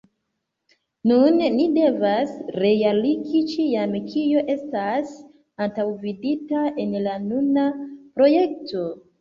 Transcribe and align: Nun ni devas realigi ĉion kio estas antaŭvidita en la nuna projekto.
Nun 1.09 1.35
ni 1.57 1.65
devas 1.75 2.31
realigi 2.63 3.41
ĉion 3.51 3.93
kio 4.07 4.43
estas 4.55 5.13
antaŭvidita 5.67 6.67
en 6.87 6.97
la 7.07 7.15
nuna 7.31 7.71
projekto. 8.19 8.87